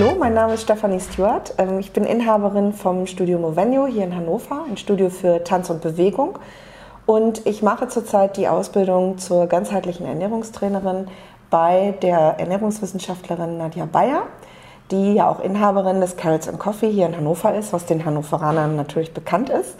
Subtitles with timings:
[0.00, 1.52] Hallo, mein Name ist Stefanie Stewart.
[1.58, 5.82] Ähm, ich bin Inhaberin vom Studio Movenio hier in Hannover, ein Studio für Tanz und
[5.82, 6.38] Bewegung.
[7.04, 11.08] Und ich mache zurzeit die Ausbildung zur ganzheitlichen Ernährungstrainerin
[11.50, 14.22] bei der Ernährungswissenschaftlerin Nadja Bayer,
[14.90, 18.76] die ja auch Inhaberin des Carrots and Coffee hier in Hannover ist, was den Hannoveranern
[18.76, 19.76] natürlich bekannt ist.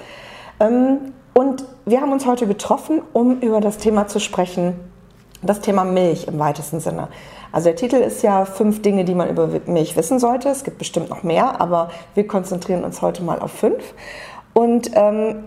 [0.60, 4.74] Ähm, und wir haben uns heute getroffen, um über das Thema zu sprechen,
[5.40, 7.08] das Thema Milch im weitesten Sinne.
[7.52, 10.48] Also der Titel ist ja fünf Dinge, die man über Milch wissen sollte.
[10.48, 13.94] Es gibt bestimmt noch mehr, aber wir konzentrieren uns heute mal auf fünf.
[14.52, 15.44] Und ähm,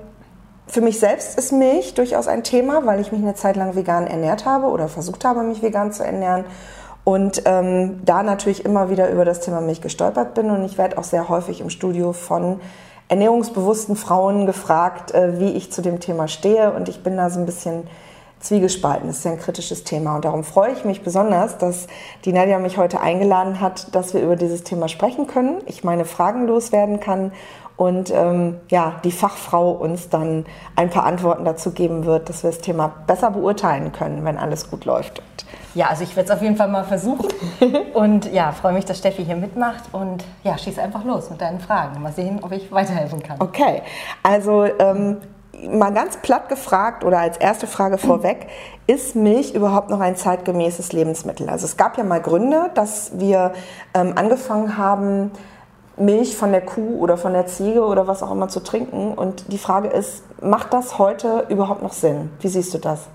[0.67, 4.07] für mich selbst ist Milch durchaus ein Thema, weil ich mich eine Zeit lang vegan
[4.07, 6.45] ernährt habe oder versucht habe, mich vegan zu ernähren.
[7.03, 10.49] Und ähm, da natürlich immer wieder über das Thema Milch gestolpert bin.
[10.49, 12.61] Und ich werde auch sehr häufig im Studio von
[13.09, 16.71] ernährungsbewussten Frauen gefragt, äh, wie ich zu dem Thema stehe.
[16.71, 17.83] Und ich bin da so ein bisschen
[18.43, 19.07] zwiegespalten.
[19.07, 20.15] Das ist ja ein kritisches Thema.
[20.15, 21.87] Und darum freue ich mich besonders, dass
[22.25, 26.05] die Nadja mich heute eingeladen hat, dass wir über dieses Thema sprechen können, ich meine
[26.05, 27.31] Fragen loswerden kann
[27.75, 30.45] und ähm, ja, die Fachfrau uns dann
[30.75, 34.69] ein paar Antworten dazu geben wird, dass wir das Thema besser beurteilen können, wenn alles
[34.69, 35.23] gut läuft.
[35.73, 37.27] Ja, also ich werde es auf jeden Fall mal versuchen
[37.93, 41.59] und ja, freue mich, dass Steffi hier mitmacht und ja, schieß einfach los mit deinen
[41.59, 41.99] Fragen.
[42.01, 43.37] Mal sehen, ob ich weiterhelfen kann.
[43.39, 43.81] Okay,
[44.21, 45.17] also ähm,
[45.69, 48.47] mal ganz platt gefragt oder als erste Frage vorweg,
[48.87, 51.49] ist Milch überhaupt noch ein zeitgemäßes Lebensmittel?
[51.49, 53.53] Also es gab ja mal Gründe, dass wir
[53.93, 55.31] ähm, angefangen haben,
[55.95, 59.13] Milch von der Kuh oder von der Ziege oder was auch immer zu trinken.
[59.13, 62.31] Und die Frage ist, macht das heute überhaupt noch Sinn?
[62.39, 63.07] Wie siehst du das?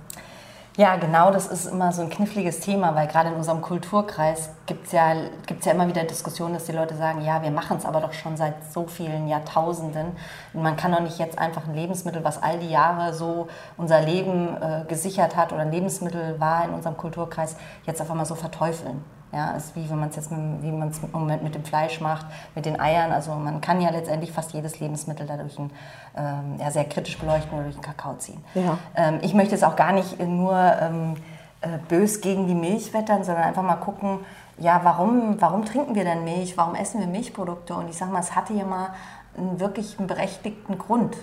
[0.78, 4.86] Ja, genau, das ist immer so ein kniffliges Thema, weil gerade in unserem Kulturkreis gibt
[4.86, 8.00] es ja, ja immer wieder Diskussionen, dass die Leute sagen, ja, wir machen es aber
[8.00, 10.12] doch schon seit so vielen Jahrtausenden.
[10.52, 14.02] Und man kann doch nicht jetzt einfach ein Lebensmittel, was all die Jahre so unser
[14.02, 18.36] Leben äh, gesichert hat oder ein Lebensmittel war in unserem Kulturkreis, jetzt auf einmal so
[18.36, 19.02] verteufeln.
[19.32, 21.64] Ja, ist wie wenn man es jetzt mit, wie man es im Moment mit dem
[21.64, 23.12] Fleisch macht, mit den Eiern.
[23.12, 25.70] Also man kann ja letztendlich fast jedes Lebensmittel dadurch ein,
[26.16, 28.42] ähm, ja, sehr kritisch beleuchten oder durch den Kakao ziehen.
[28.54, 28.78] Ja.
[28.94, 31.16] Ähm, ich möchte es auch gar nicht nur ähm,
[31.60, 34.20] äh, bös gegen die Milch wettern, sondern einfach mal gucken,
[34.58, 36.56] ja, warum, warum trinken wir denn Milch?
[36.56, 37.74] Warum essen wir Milchprodukte?
[37.74, 38.90] Und ich sage mal, es hatte ja mal
[39.36, 41.16] einen wirklich einen berechtigten Grund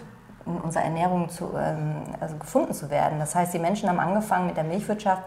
[0.45, 3.19] in unserer Ernährung zu, ähm, also gefunden zu werden.
[3.19, 5.23] Das heißt, die Menschen haben angefangen mit der Milchwirtschaft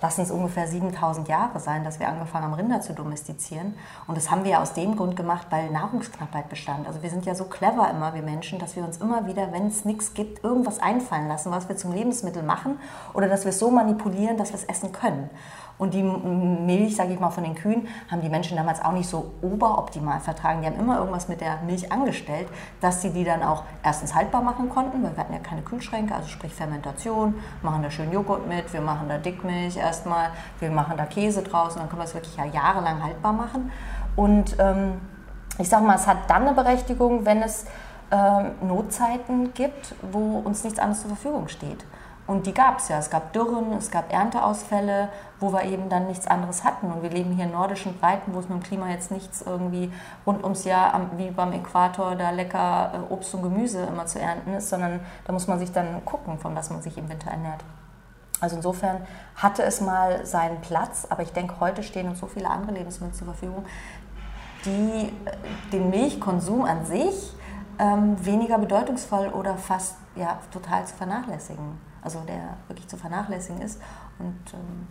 [0.00, 3.74] lassen es ungefähr 7000 Jahre sein, dass wir angefangen haben, Rinder zu domestizieren.
[4.06, 6.86] Und das haben wir aus dem Grund gemacht, weil Nahrungsknappheit bestand.
[6.86, 9.66] Also wir sind ja so clever immer, wir Menschen, dass wir uns immer wieder, wenn
[9.66, 12.78] es nichts gibt, irgendwas einfallen lassen, was wir zum Lebensmittel machen
[13.14, 15.30] oder dass wir es so manipulieren, dass wir es essen können.
[15.78, 19.08] Und die Milch, sage ich mal, von den Kühen haben die Menschen damals auch nicht
[19.08, 20.62] so oberoptimal vertragen.
[20.62, 22.48] Die haben immer irgendwas mit der Milch angestellt,
[22.80, 26.14] dass sie die dann auch erstens haltbar machen konnten, weil wir hatten ja keine Kühlschränke,
[26.14, 30.96] also sprich Fermentation, machen da schön Joghurt mit, wir machen da Dickmilch erstmal, wir machen
[30.96, 33.70] da Käse draus und dann können wir es wirklich ja jahrelang haltbar machen.
[34.16, 34.94] Und ähm,
[35.58, 37.66] ich sage mal, es hat dann eine Berechtigung, wenn es
[38.10, 41.84] ähm, Notzeiten gibt, wo uns nichts anderes zur Verfügung steht.
[42.26, 42.98] Und die gab es ja.
[42.98, 46.90] Es gab Dürren, es gab Ernteausfälle, wo wir eben dann nichts anderes hatten.
[46.90, 49.92] Und wir leben hier in nordischen Breiten, wo es mit dem Klima jetzt nichts irgendwie
[50.26, 54.54] rund ums Jahr wie beim Äquator da lecker äh, Obst und Gemüse immer zu ernten
[54.54, 57.62] ist, sondern da muss man sich dann gucken, von was man sich im Winter ernährt.
[58.40, 62.50] Also insofern hatte es mal seinen Platz, aber ich denke, heute stehen uns so viele
[62.50, 63.64] andere Lebensmittel zur Verfügung,
[64.64, 67.34] die äh, den Milchkonsum an sich
[67.78, 73.80] ähm, weniger bedeutungsvoll oder fast ja, total zu vernachlässigen also der wirklich zu vernachlässigen ist.
[74.18, 74.86] Und, ähm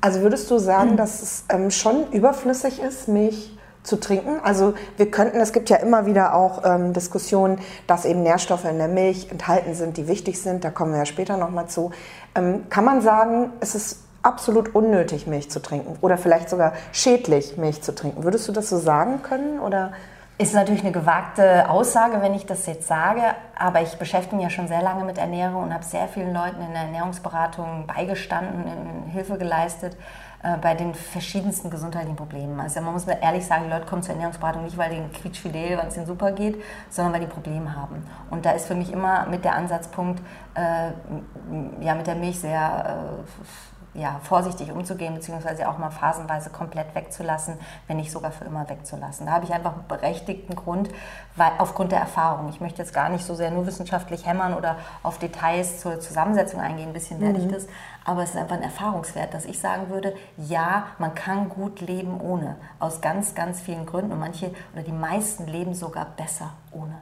[0.00, 4.40] also würdest du sagen, dass es ähm, schon überflüssig ist, Milch zu trinken?
[4.42, 8.78] Also wir könnten, es gibt ja immer wieder auch ähm, Diskussionen, dass eben Nährstoffe in
[8.78, 10.64] der Milch enthalten sind, die wichtig sind.
[10.64, 11.92] Da kommen wir ja später nochmal zu.
[12.34, 17.56] Ähm, kann man sagen, es ist absolut unnötig, Milch zu trinken oder vielleicht sogar schädlich,
[17.56, 18.24] Milch zu trinken?
[18.24, 19.92] Würdest du das so sagen können oder?
[20.38, 23.22] Ist natürlich eine gewagte Aussage, wenn ich das jetzt sage,
[23.56, 26.60] aber ich beschäftige mich ja schon sehr lange mit Ernährung und habe sehr vielen Leuten
[26.62, 28.64] in der Ernährungsberatung beigestanden,
[29.12, 29.96] Hilfe geleistet
[30.42, 32.58] äh, bei den verschiedensten gesundheitlichen Problemen.
[32.58, 35.88] Also man muss ehrlich sagen, die Leute kommen zur Ernährungsberatung nicht, weil denen quietschfidel, weil
[35.88, 38.04] es ihnen super geht, sondern weil die Probleme haben.
[38.30, 40.20] Und da ist für mich immer mit der Ansatzpunkt,
[40.54, 43.20] äh, ja, mit der Milch sehr...
[43.20, 48.68] Äh, ja, vorsichtig umzugehen, beziehungsweise auch mal phasenweise komplett wegzulassen, wenn nicht sogar für immer
[48.68, 49.26] wegzulassen.
[49.26, 50.88] Da habe ich einfach einen berechtigten Grund,
[51.36, 52.48] weil, aufgrund der Erfahrung.
[52.48, 56.60] Ich möchte jetzt gar nicht so sehr nur wissenschaftlich hämmern oder auf Details zur Zusammensetzung
[56.60, 57.46] eingehen, ein bisschen werde mhm.
[57.46, 57.66] ich das,
[58.04, 62.20] aber es ist einfach ein Erfahrungswert, dass ich sagen würde, ja, man kann gut leben
[62.20, 66.98] ohne, aus ganz, ganz vielen Gründen und manche oder die meisten leben sogar besser ohne.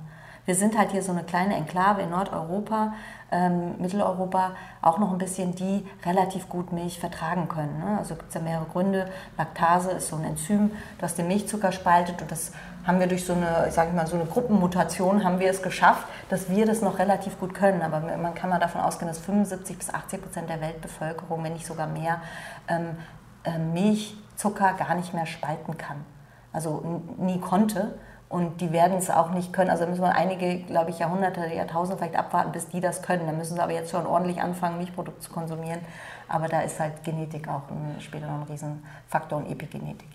[0.47, 2.95] Wir sind halt hier so eine kleine Enklave in Nordeuropa,
[3.33, 7.79] ähm, Mitteleuropa, auch noch ein bisschen, die relativ gut Milch vertragen können.
[7.79, 7.99] Ne?
[7.99, 9.09] Also gibt es ja mehrere Gründe.
[9.39, 12.53] Laktase ist so ein Enzym, das den Milchzucker spaltet und das
[12.87, 16.07] haben wir durch so eine, ich sage mal, so eine Gruppenmutation haben wir es geschafft,
[16.29, 17.83] dass wir das noch relativ gut können.
[17.83, 21.67] Aber man kann mal davon ausgehen, dass 75 bis 80 Prozent der Weltbevölkerung, wenn nicht
[21.67, 22.23] sogar mehr,
[22.69, 22.97] ähm,
[23.45, 26.05] äh, Milchzucker gar nicht mehr spalten kann.
[26.53, 27.95] Also nie konnte.
[28.31, 29.71] Und die werden es auch nicht können.
[29.71, 33.27] Also da müssen wir einige, glaube ich, Jahrhunderte, Jahrtausende vielleicht abwarten, bis die das können.
[33.27, 35.81] Dann müssen sie aber jetzt schon ordentlich anfangen, Milchprodukte zu konsumieren.
[36.29, 40.07] Aber da ist halt Genetik auch ein, später noch ein Riesenfaktor und Epigenetik.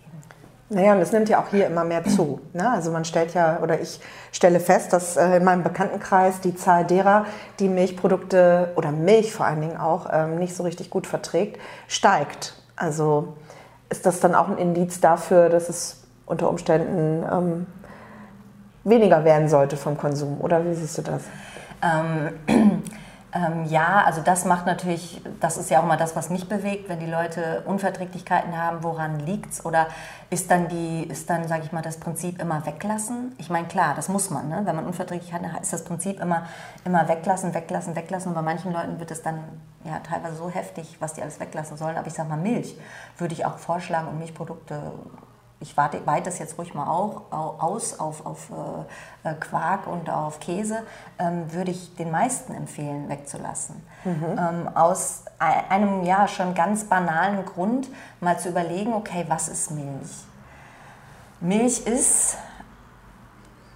[0.70, 2.42] Naja, und es nimmt ja auch hier immer mehr zu.
[2.54, 2.68] Ne?
[2.68, 4.00] Also man stellt ja, oder ich
[4.32, 7.26] stelle fest, dass äh, in meinem Bekanntenkreis die Zahl derer,
[7.60, 12.56] die Milchprodukte oder Milch vor allen Dingen auch ähm, nicht so richtig gut verträgt, steigt.
[12.76, 13.36] Also
[13.90, 17.68] ist das dann auch ein Indiz dafür, dass es unter Umständen ähm,
[18.86, 20.40] weniger werden sollte vom Konsum?
[20.40, 21.24] Oder wie siehst du das?
[21.82, 22.30] Ähm,
[23.34, 26.88] ähm, ja, also das macht natürlich, das ist ja auch mal das, was mich bewegt,
[26.88, 29.66] wenn die Leute Unverträglichkeiten haben, woran liegt es?
[29.66, 29.88] Oder
[30.30, 33.34] ist dann, die, ist dann, sage ich mal, das Prinzip immer weglassen?
[33.38, 34.62] Ich meine, klar, das muss man, ne?
[34.64, 36.44] wenn man Unverträglichkeiten hat, ist das Prinzip immer,
[36.86, 38.30] immer weglassen, weglassen, weglassen.
[38.30, 39.40] Und bei manchen Leuten wird es dann
[39.84, 41.98] ja, teilweise so heftig, was die alles weglassen sollen.
[41.98, 42.78] Aber ich sage mal, Milch
[43.18, 44.80] würde ich auch vorschlagen und Milchprodukte
[45.60, 48.50] ich weite, das jetzt ruhig mal auch, aus auf, auf
[49.24, 50.84] äh, äh, Quark und auf Käse,
[51.18, 53.81] ähm, würde ich den meisten empfehlen, wegzulassen.
[54.04, 54.38] Mhm.
[54.38, 60.25] Ähm, aus einem ja schon ganz banalen Grund mal zu überlegen, okay, was ist Milch?
[61.40, 62.38] Milch ist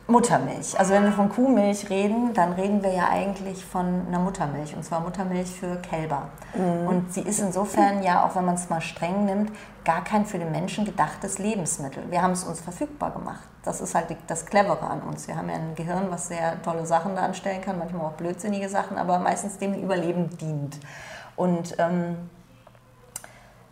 [0.09, 0.77] Muttermilch.
[0.79, 4.83] Also wenn wir von Kuhmilch reden, dann reden wir ja eigentlich von einer Muttermilch und
[4.83, 6.29] zwar Muttermilch für Kälber.
[6.55, 6.87] Mhm.
[6.87, 9.51] Und sie ist insofern ja, auch wenn man es mal streng nimmt,
[9.85, 12.03] gar kein für den Menschen gedachtes Lebensmittel.
[12.09, 13.43] Wir haben es uns verfügbar gemacht.
[13.63, 15.27] Das ist halt das Clevere an uns.
[15.27, 18.69] Wir haben ja ein Gehirn, was sehr tolle Sachen da anstellen kann, manchmal auch blödsinnige
[18.69, 20.79] Sachen, aber meistens dem Überleben dient.
[21.35, 22.38] Und ähm, äh,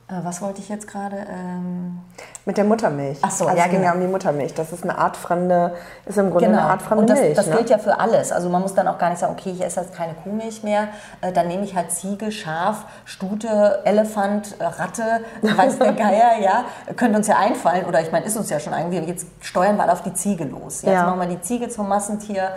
[0.09, 1.17] was wollte ich jetzt gerade?
[1.29, 1.99] Ähm
[2.45, 3.17] mit der Muttermilch.
[3.21, 3.91] Ach so, also ja, es ging genau.
[3.91, 4.53] ja um die Muttermilch.
[4.53, 5.73] Das ist eine Art fremde,
[6.05, 6.59] ist im Grunde genau.
[6.59, 7.35] eine Art fremde Und das, Milch.
[7.35, 7.57] das ne?
[7.57, 8.31] gilt ja für alles.
[8.31, 10.87] Also man muss dann auch gar nicht sagen, okay, ich esse jetzt keine Kuhmilch mehr,
[11.19, 16.63] äh, dann nehme ich halt Ziege, Schaf, Stute, Elefant, äh, Ratte, weiß der Geier, ja.
[16.95, 19.83] Könnte uns ja einfallen, oder ich meine, ist uns ja schon irgendwie, jetzt steuern wir
[19.83, 20.83] alle auf die Ziege los.
[20.83, 20.91] Ja?
[20.91, 20.99] Ja.
[20.99, 22.51] Jetzt machen wir die Ziege zum Massentier,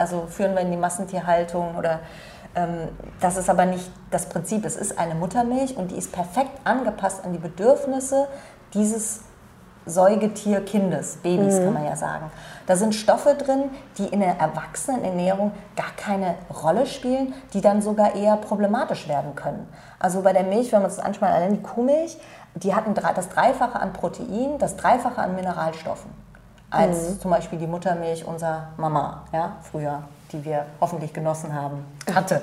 [0.00, 2.00] also führen wir in die Massentierhaltung oder
[3.20, 4.64] das ist aber nicht das Prinzip.
[4.64, 8.28] Es ist eine Muttermilch und die ist perfekt angepasst an die Bedürfnisse
[8.72, 9.20] dieses
[9.88, 12.30] Säugetierkindes, Babys kann man ja sagen.
[12.66, 18.16] Da sind Stoffe drin, die in der Erwachsenenernährung gar keine Rolle spielen, die dann sogar
[18.16, 19.68] eher problematisch werden können.
[20.00, 22.18] Also bei der Milch, wenn man es anschaut, allein die Kuhmilch,
[22.54, 22.84] die hat
[23.16, 26.10] das Dreifache an Protein, das Dreifache an Mineralstoffen
[26.68, 30.02] als zum Beispiel die Muttermilch unserer Mama, ja, früher,
[30.32, 31.84] die wir hoffentlich genossen haben,
[32.14, 32.40] hatte.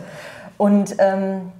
[0.57, 1.51] Und ähm,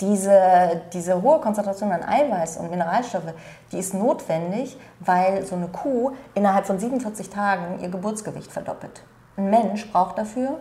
[0.00, 3.34] diese, diese hohe Konzentration an Eiweiß und Mineralstoffe,
[3.72, 9.02] die ist notwendig, weil so eine Kuh innerhalb von 47 Tagen ihr Geburtsgewicht verdoppelt.
[9.36, 10.58] Ein Mensch braucht dafür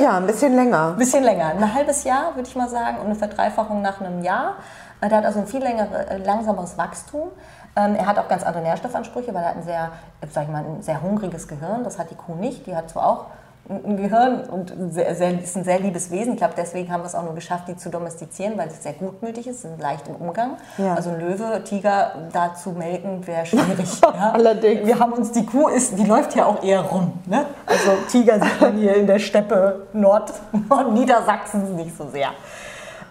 [0.00, 0.88] Ja, ein bisschen länger.
[0.88, 4.22] ein bisschen länger, ein halbes Jahr würde ich mal sagen und eine Verdreifachung nach einem
[4.24, 4.54] Jahr.
[5.00, 7.28] Äh, Der hat also ein viel längere, äh, langsameres Wachstum.
[7.76, 9.92] Ähm, Er hat auch ganz andere Nährstoffansprüche, weil er hat ein sehr,
[10.30, 11.84] sag ich mal, ein sehr hungriges Gehirn.
[11.84, 12.66] Das hat die Kuh nicht.
[12.66, 13.26] Die hat zwar auch
[13.68, 16.32] ein Gehirn und sehr, sehr, ist ein sehr liebes Wesen.
[16.32, 18.92] Ich glaube, deswegen haben wir es auch nur geschafft, die zu domestizieren, weil es sehr
[18.92, 20.56] gutmütig ist, sind leicht im Umgang.
[20.78, 20.94] Ja.
[20.94, 24.00] Also ein Löwe, Tiger da zu melken wäre schwierig.
[24.02, 24.32] ja.
[24.32, 24.86] Allerdings.
[24.86, 27.12] Wir haben uns, die Kuh ist, die läuft ja auch eher rum.
[27.26, 27.46] Ne?
[27.64, 30.32] Also Tiger sieht man hier in der Steppe Nord,
[30.68, 32.30] Nordniedersachsens nicht so sehr.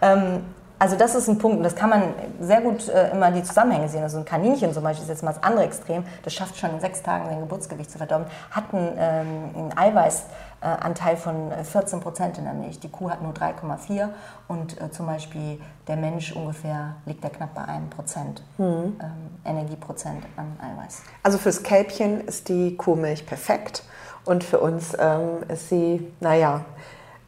[0.01, 0.43] Ähm,
[0.81, 3.87] also das ist ein Punkt, und das kann man sehr gut äh, immer die Zusammenhänge
[3.87, 4.01] sehen.
[4.01, 6.79] Also ein Kaninchen zum Beispiel ist jetzt mal das andere Extrem, das schafft schon in
[6.79, 12.39] sechs Tagen sein Geburtsgewicht zu verdoppeln, hat einen, ähm, einen Eiweißanteil von äh, 14 Prozent
[12.39, 12.79] in der Milch.
[12.79, 14.09] Die Kuh hat nur 3,4
[14.47, 18.97] und äh, zum Beispiel der Mensch ungefähr liegt er knapp bei einem Prozent ähm,
[19.45, 21.03] Energieprozent an Eiweiß.
[21.21, 23.83] Also fürs Kälbchen ist die Kuhmilch perfekt
[24.25, 26.61] und für uns ähm, ist sie, naja,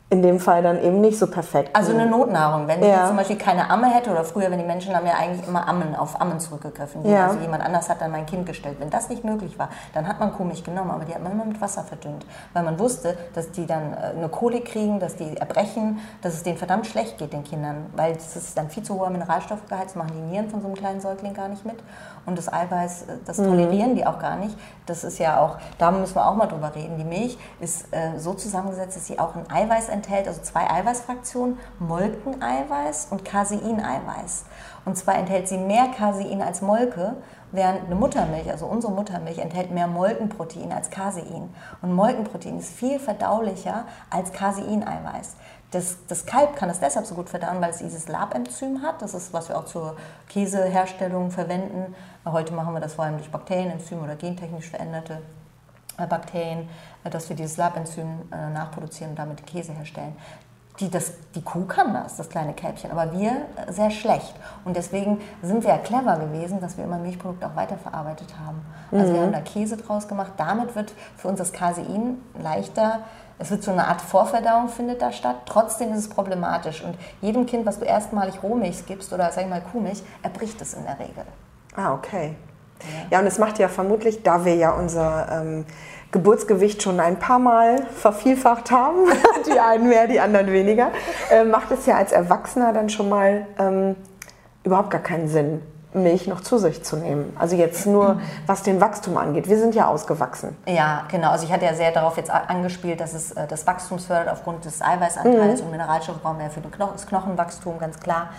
[0.10, 1.76] in dem Fall dann eben nicht so perfekt.
[1.76, 2.68] Also eine Notnahrung.
[2.68, 2.98] Wenn ich Ja.
[2.98, 5.68] jetzt zum Beispiel keine Amme hätte oder früher, wenn die Menschen haben ja eigentlich immer
[5.68, 7.04] Ammen auf Ammen zurückgegriffen.
[7.04, 7.28] Ja.
[7.30, 8.78] Also jemand anders hat dann mein Kind gestellt.
[8.80, 11.46] Wenn das nicht möglich war, dann hat man Kuhmilch genommen, aber die hat man immer
[11.46, 12.28] mit Wasser verdünnt.
[12.54, 16.44] Weil man wusste, dass die dann äh, eine Kolik kriegen, dass die erbrechen, dass es
[16.44, 17.88] denen verdammt schlecht geht, den Kindern.
[17.96, 20.76] Weil das ist dann viel zu hoher Mineralstoffgehalt, das machen die Nieren von so einem
[20.76, 21.78] kleinen Säugling gar nicht mit.
[22.28, 24.56] Und das Eiweiß, äh, das tolerieren die auch gar nicht.
[24.86, 26.98] Das ist ja auch, da müssen wir auch mal drüber reden.
[27.00, 30.70] Die Milch ist äh, so zusammengesetzt, dass sie auch ein Eiweiß enthält, enthält also zwei
[30.70, 34.46] Eiweißfraktionen, Molkeneiweiß und Caseineiweiß.
[34.86, 37.16] Und zwar enthält sie mehr Casein als Molke,
[37.52, 41.54] während eine Muttermilch, also unsere Muttermilch, enthält mehr Molkenprotein als Casein.
[41.82, 45.36] Und Molkenprotein ist viel verdaulicher als Caseineiweiß.
[45.72, 49.02] Das, das Kalb kann es deshalb so gut verdauen, weil es dieses Labenzym hat.
[49.02, 49.96] Das ist, was wir auch zur
[50.30, 51.96] Käseherstellung verwenden.
[52.26, 55.22] Heute machen wir das vor allem durch Bakterien, Enzyme oder gentechnisch veränderte
[55.98, 56.70] Bakterien,
[57.04, 60.16] äh, dass wir dieses Labenzym äh, nachproduzieren und damit Käse herstellen.
[60.80, 64.34] Die, das, die Kuh kann das, das kleine Kälbchen, aber wir sehr schlecht.
[64.66, 68.66] Und deswegen sind wir ja clever gewesen, dass wir immer Milchprodukte auch weiterverarbeitet haben.
[68.92, 69.16] Also mhm.
[69.16, 70.32] wir haben da Käse draus gemacht.
[70.38, 73.02] Damit wird für uns das Casein leichter
[73.40, 75.38] es wird so eine Art Vorverdauung findet da statt.
[75.46, 76.84] Trotzdem ist es problematisch.
[76.84, 80.74] Und jedem Kind, was du erstmalig Rohmilch gibst oder sag ich mal Kuhmilch, erbricht es
[80.74, 81.26] in der Regel.
[81.76, 82.36] Ah, okay.
[83.12, 85.66] Ja, und es macht ja vermutlich, da wir ja unser ähm,
[86.12, 88.98] Geburtsgewicht schon ein paar Mal vervielfacht haben,
[89.48, 90.92] die einen mehr, die anderen weniger,
[91.32, 93.96] äh, macht es ja als Erwachsener dann schon mal ähm,
[94.64, 95.62] überhaupt gar keinen Sinn,
[95.94, 97.36] Milch noch zu sich zu nehmen.
[97.38, 99.48] Also jetzt nur, was den Wachstum angeht.
[99.48, 100.56] Wir sind ja ausgewachsen.
[100.68, 101.32] Ja, genau.
[101.32, 104.66] Also ich hatte ja sehr darauf jetzt angespielt, dass es äh, das Wachstum fördert aufgrund
[104.66, 105.66] des Eiweißanteils mhm.
[105.66, 108.30] und Mineralstoffe brauchen wir ja für das Knochenwachstum, ganz klar.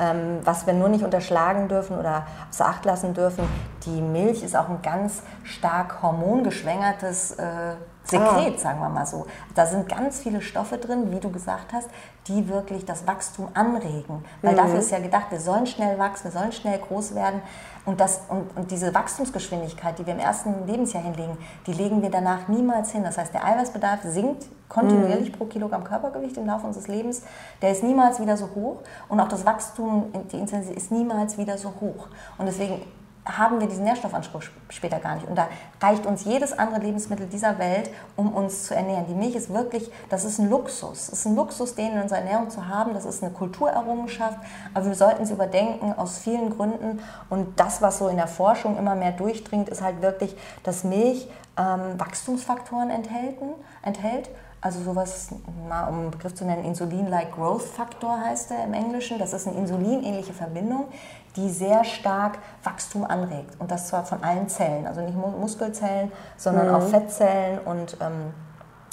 [0.00, 3.46] Ähm, was wir nur nicht unterschlagen dürfen oder außer Acht lassen dürfen,
[3.84, 7.74] die Milch ist auch ein ganz stark hormongeschwängertes äh,
[8.10, 8.58] Sekret, ah.
[8.58, 9.26] sagen wir mal so.
[9.54, 11.88] Da sind ganz viele Stoffe drin, wie du gesagt hast,
[12.26, 14.24] die wirklich das Wachstum anregen.
[14.42, 14.56] Weil mhm.
[14.56, 17.40] dafür ist ja gedacht, wir sollen schnell wachsen, wir sollen schnell groß werden.
[17.86, 22.10] Und, das, und, und diese Wachstumsgeschwindigkeit, die wir im ersten Lebensjahr hinlegen, die legen wir
[22.10, 23.02] danach niemals hin.
[23.04, 25.36] Das heißt, der Eiweißbedarf sinkt kontinuierlich mhm.
[25.36, 27.22] pro Kilogramm Körpergewicht im Laufe unseres Lebens.
[27.62, 28.82] Der ist niemals wieder so hoch.
[29.08, 32.08] Und auch das Wachstum, die Intensität ist niemals wieder so hoch.
[32.38, 32.82] Und deswegen
[33.24, 35.28] haben wir diesen Nährstoffanspruch später gar nicht.
[35.28, 35.48] Und da
[35.80, 39.06] reicht uns jedes andere Lebensmittel dieser Welt, um uns zu ernähren.
[39.06, 41.08] Die Milch ist wirklich, das ist ein Luxus.
[41.08, 42.94] Es ist ein Luxus, den in unserer Ernährung zu haben.
[42.94, 44.38] Das ist eine Kulturerrungenschaft.
[44.72, 47.00] Aber wir sollten sie überdenken aus vielen Gründen.
[47.28, 51.28] Und das, was so in der Forschung immer mehr durchdringt, ist halt wirklich, dass Milch
[51.58, 53.50] ähm, Wachstumsfaktoren enthalten,
[53.82, 54.30] enthält
[54.62, 55.30] also sowas,
[55.68, 59.18] mal um einen Begriff zu nennen, Insulin-like Growth Factor heißt er im Englischen.
[59.18, 60.88] Das ist eine insulinähnliche Verbindung,
[61.36, 63.60] die sehr stark Wachstum anregt.
[63.60, 66.74] Und das zwar von allen Zellen, also nicht Muskelzellen, sondern mhm.
[66.74, 68.34] auch Fettzellen und ähm,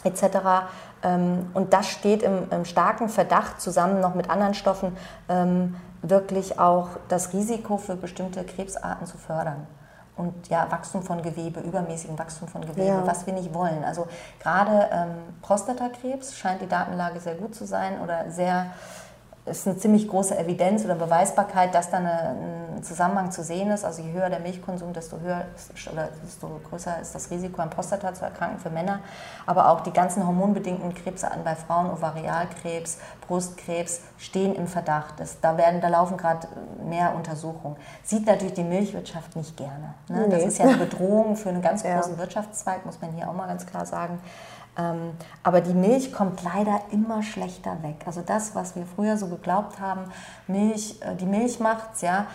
[0.04, 0.38] etc.
[1.04, 4.96] Ähm, und das steht im, im, starken Verdacht, zusammen noch mit anderen Stoffen,
[5.30, 9.66] ähm, wirklich auch das Risiko für bestimmte Krebsarten zu fördern
[10.18, 13.08] und ja, Wachstum von Gewebe, übermäßigen Wachstum von Gewebe, ja.
[13.08, 13.84] was wir nicht wollen.
[13.84, 14.08] Also
[14.40, 15.10] gerade ähm,
[15.42, 18.68] Prostatakrebs scheint die Datenlage sehr gut zu sein oder sehr
[19.48, 22.36] ist eine ziemlich große Evidenz oder Beweisbarkeit, dass da eine,
[22.78, 23.84] ein Zusammenhang zu sehen ist.
[23.84, 25.46] Also je höher der Milchkonsum, desto höher
[25.92, 29.00] oder desto größer ist das Risiko an Prostata zu erkranken für Männer.
[29.46, 35.20] Aber auch die ganzen hormonbedingten Krebsarten bei Frauen, Ovarialkrebs, Brustkrebs, stehen im Verdacht.
[35.20, 36.48] Das, da, werden, da laufen gerade
[36.88, 37.78] mehr Untersuchungen.
[38.04, 39.94] Sieht natürlich die Milchwirtschaft nicht gerne.
[40.10, 40.28] Ne?
[40.28, 40.30] Nee.
[40.30, 42.18] Das ist ja eine Bedrohung für einen ganz großen ja.
[42.18, 44.20] Wirtschaftszweig, muss man hier auch mal ganz klar sagen.
[44.78, 48.04] Ähm, aber die Milch kommt leider immer schlechter weg.
[48.06, 50.02] Also das, was wir früher so geglaubt haben,
[50.48, 52.28] Milch, äh, die Milch macht's, ja,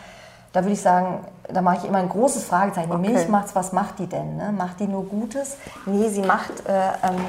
[0.53, 2.91] da würde ich sagen, da mache ich immer ein großes Fragezeichen.
[2.91, 3.13] Die okay.
[3.13, 4.37] Milch macht's, was macht die denn?
[4.37, 4.53] Ne?
[4.53, 5.57] Macht die nur Gutes?
[5.87, 7.25] Nee, sie macht äh, ähm,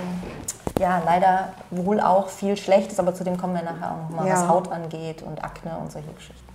[0.80, 4.28] ja leider wohl auch viel Schlechtes, aber zu dem kommen wir nachher auch noch mal,
[4.28, 4.34] ja.
[4.34, 6.53] was Haut angeht und Akne und solche Geschichten.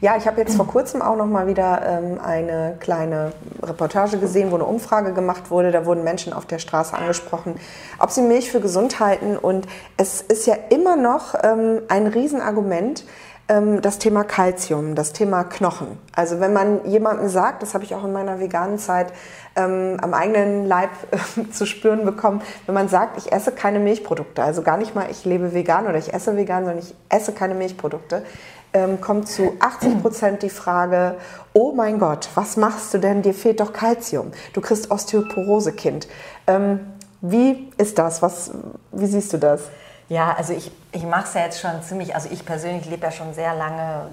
[0.00, 4.52] Ja, ich habe jetzt vor kurzem auch noch mal wieder ähm, eine kleine Reportage gesehen,
[4.52, 5.72] wo eine Umfrage gemacht wurde.
[5.72, 7.56] Da wurden Menschen auf der Straße angesprochen,
[7.98, 9.36] ob sie Milch für gesund halten.
[9.36, 13.06] Und es ist ja immer noch ähm, ein Riesenargument,
[13.48, 15.98] ähm, das Thema Kalzium, das Thema Knochen.
[16.14, 19.12] Also wenn man jemandem sagt, das habe ich auch in meiner veganen Zeit
[19.56, 24.42] ähm, am eigenen Leib äh, zu spüren bekommen, wenn man sagt, ich esse keine Milchprodukte,
[24.44, 27.54] also gar nicht mal, ich lebe vegan oder ich esse vegan, sondern ich esse keine
[27.54, 28.22] Milchprodukte,
[28.72, 31.16] ähm, kommt zu 80 Prozent die Frage,
[31.52, 33.22] oh mein Gott, was machst du denn?
[33.22, 34.32] Dir fehlt doch Kalzium.
[34.52, 36.08] Du kriegst Osteoporose, Kind.
[36.46, 36.80] Ähm,
[37.20, 38.22] wie ist das?
[38.22, 38.52] Was,
[38.92, 39.62] wie siehst du das?
[40.08, 43.10] Ja, also ich, ich mache es ja jetzt schon ziemlich, also ich persönlich lebe ja
[43.10, 44.06] schon sehr lange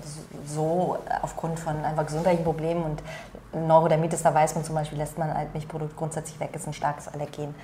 [0.46, 3.02] so aufgrund von einfach gesundheitlichen Problemen und
[3.68, 7.08] Neurodermitis, da weiß man zum Beispiel, lässt man halt Milchprodukt grundsätzlich weg, ist ein starkes
[7.08, 7.56] Allergen.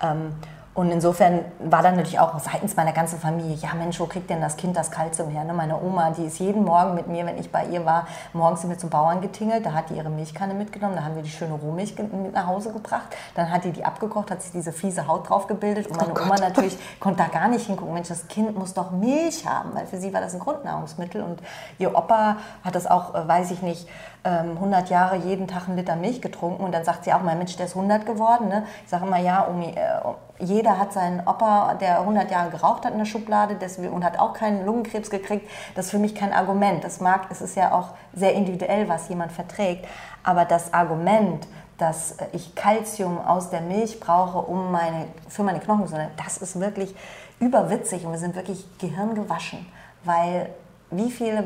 [0.00, 0.32] Ähm,
[0.80, 4.40] und insofern war dann natürlich auch seitens meiner ganzen Familie, ja Mensch, wo kriegt denn
[4.40, 5.44] das Kind das Kalzium her?
[5.44, 5.52] Ne?
[5.52, 8.70] Meine Oma, die ist jeden Morgen mit mir, wenn ich bei ihr war, morgens sind
[8.70, 11.52] wir zum Bauern getingelt, da hat die ihre Milchkanne mitgenommen, da haben wir die schöne
[11.52, 15.28] Rohmilch mit nach Hause gebracht, dann hat die die abgekocht, hat sich diese fiese Haut
[15.28, 18.56] drauf gebildet und meine oh Oma natürlich konnte da gar nicht hingucken, Mensch, das Kind
[18.56, 21.42] muss doch Milch haben, weil für sie war das ein Grundnahrungsmittel und
[21.76, 23.86] ihr Opa hat das auch, äh, weiß ich nicht,
[24.22, 27.36] 100 ähm, Jahre jeden Tag einen Liter Milch getrunken und dann sagt sie auch, mein
[27.36, 28.48] Mensch, der ist 100 geworden.
[28.48, 28.64] Ne?
[28.84, 30.00] Ich sage immer, ja, Omi, äh,
[30.40, 34.18] jeder hat seinen Opa, der 100 Jahre geraucht hat in der Schublade deswegen, und hat
[34.18, 35.48] auch keinen Lungenkrebs gekriegt.
[35.74, 36.82] Das ist für mich kein Argument.
[36.82, 39.86] Das mag, es ist ja auch sehr individuell, was jemand verträgt.
[40.22, 41.46] Aber das Argument,
[41.78, 46.94] dass ich Kalzium aus der Milch brauche, um meine, für meine Knochengesundheit, das ist wirklich
[47.38, 49.66] überwitzig und wir sind wirklich gehirngewaschen,
[50.04, 50.50] weil
[50.90, 51.44] wie viele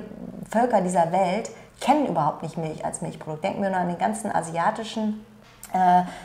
[0.51, 3.45] Völker dieser Welt kennen überhaupt nicht Milch als Milchprodukt.
[3.45, 5.25] Denken wir nur an den ganzen asiatischen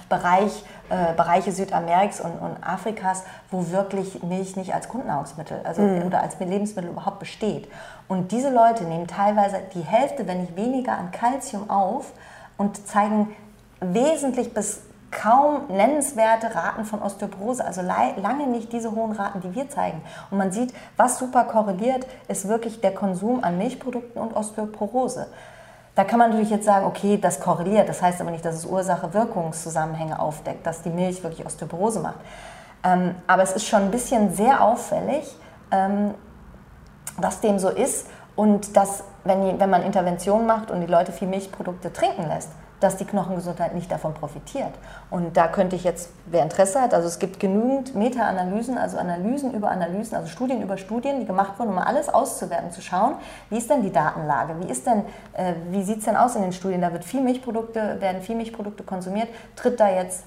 [0.09, 6.03] Bereich, äh, Bereiche Südamerikas und, und, Afrikas, wo wirklich Milch nicht als Grundnahrungsmittel also, mhm.
[6.03, 7.67] oder als Lebensmittel überhaupt besteht.
[8.07, 12.13] Und diese Leute nehmen teilweise die Hälfte, wenn nicht weniger, an Kalzium auf
[12.57, 13.35] und zeigen
[13.81, 19.69] wesentlich bis kaum nennenswerte Raten von Osteoporose, also lange nicht diese hohen Raten, die wir
[19.69, 20.01] zeigen.
[20.29, 25.27] Und man sieht, was super korreliert, ist wirklich der Konsum an Milchprodukten und Osteoporose.
[25.99, 28.65] Da kann man natürlich jetzt sagen, okay, das korreliert, das heißt aber nicht, dass es
[28.65, 32.19] Ursache-Wirkungszusammenhänge aufdeckt, dass die Milch wirklich Osteoporose macht.
[32.85, 35.25] Ähm, aber es ist schon ein bisschen sehr auffällig,
[35.71, 36.13] ähm,
[37.19, 41.27] dass dem so ist und dass, wenn, wenn man Interventionen macht und die Leute viel
[41.27, 44.71] Milchprodukte trinken lässt, dass die Knochengesundheit nicht davon profitiert.
[45.09, 49.53] Und da könnte ich jetzt, wer Interesse hat, also es gibt genügend Meta-Analysen, also Analysen
[49.53, 53.15] über Analysen, also Studien über Studien, die gemacht wurden, um alles auszuwerten, zu schauen,
[53.49, 56.41] wie ist denn die Datenlage, wie ist denn, äh, wie sieht es denn aus in
[56.41, 60.23] den Studien, da wird viel Milchprodukte, werden viel Milchprodukte konsumiert, tritt da jetzt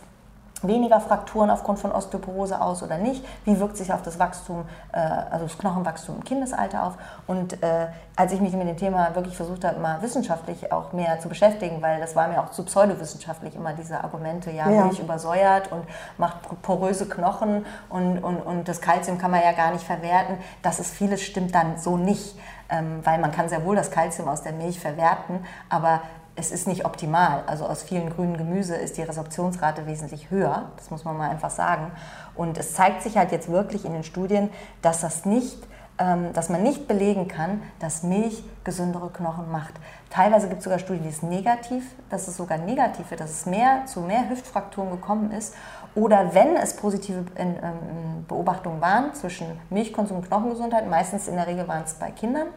[0.62, 3.24] weniger Frakturen aufgrund von Osteoporose aus oder nicht?
[3.44, 6.94] Wie wirkt sich auf das Wachstum, äh, also das Knochenwachstum im Kindesalter auf?
[7.26, 11.18] Und äh, als ich mich mit dem Thema wirklich versucht habe, mal wissenschaftlich auch mehr
[11.20, 14.84] zu beschäftigen, weil das war mir auch zu pseudowissenschaftlich immer diese Argumente, ja, ja.
[14.84, 15.84] Milch übersäuert und
[16.18, 20.36] macht poröse Knochen und, und, und das Kalzium kann man ja gar nicht verwerten.
[20.62, 22.38] Das ist vieles stimmt dann so nicht,
[22.68, 26.02] ähm, weil man kann sehr wohl das Kalzium aus der Milch verwerten, aber
[26.34, 27.44] es ist nicht optimal.
[27.46, 30.70] Also aus vielen grünen Gemüse ist die Resorptionsrate wesentlich höher.
[30.76, 31.92] Das muss man mal einfach sagen.
[32.34, 35.58] Und es zeigt sich halt jetzt wirklich in den Studien, dass das nicht
[35.98, 39.74] ähm, dass man nicht belegen kann, dass Milch gesündere Knochen macht.
[40.08, 43.46] Teilweise gibt es sogar Studien, die es negativ, dass es sogar negativ wird, dass es
[43.46, 45.54] mehr zu mehr Hüftfrakturen gekommen ist.
[45.94, 51.68] Oder wenn es positive ähm, Beobachtungen waren zwischen Milchkonsum und Knochengesundheit, meistens in der Regel
[51.68, 52.48] waren es bei Kindern,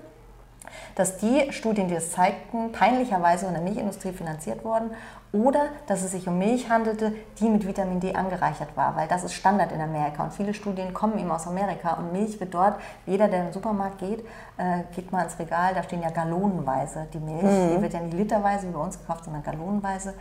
[0.95, 4.91] dass die Studien, die das zeigten, peinlicherweise von der Milchindustrie finanziert wurden
[5.35, 9.23] oder dass es sich um Milch handelte, die mit Vitamin D angereichert war, weil das
[9.23, 12.79] ist Standard in Amerika und viele Studien kommen eben aus Amerika und Milch wird dort,
[13.05, 14.25] jeder, der in den Supermarkt geht,
[14.57, 17.75] äh, geht mal ins Regal, da stehen ja gallonenweise die Milch, mhm.
[17.75, 20.13] die wird ja nicht literweise wie bei uns gekauft, sondern gallonenweise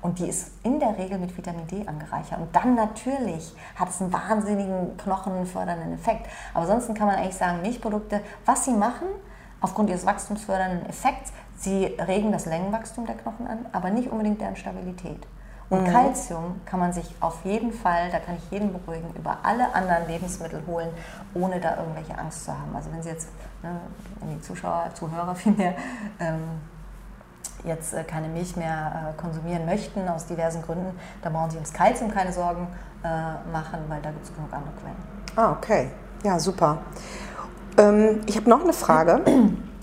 [0.00, 4.00] und die ist in der Regel mit Vitamin D angereichert und dann natürlich hat es
[4.00, 9.08] einen wahnsinnigen knochenfördernden Effekt, aber ansonsten kann man eigentlich sagen, Milchprodukte, was sie machen,
[9.62, 14.56] aufgrund ihres wachstumsfördernden Effekts, sie regen das Längenwachstum der Knochen an, aber nicht unbedingt deren
[14.56, 15.26] Stabilität.
[15.70, 15.92] Und mhm.
[15.92, 20.06] Calcium kann man sich auf jeden Fall, da kann ich jeden beruhigen, über alle anderen
[20.06, 20.90] Lebensmittel holen,
[21.32, 22.76] ohne da irgendwelche Angst zu haben.
[22.76, 23.28] Also wenn Sie jetzt,
[23.62, 23.80] ne,
[24.20, 25.74] wenn die Zuschauer, Zuhörer vielmehr,
[26.20, 26.42] ähm,
[27.64, 31.72] jetzt äh, keine Milch mehr äh, konsumieren möchten, aus diversen Gründen, dann brauchen Sie ums
[31.72, 32.66] Calcium keine Sorgen
[33.02, 33.08] äh,
[33.50, 34.96] machen, weil da gibt es genug andere Quellen.
[35.36, 35.90] Ah, okay.
[36.22, 36.78] Ja, super.
[37.78, 39.20] Ähm, ich habe noch eine Frage,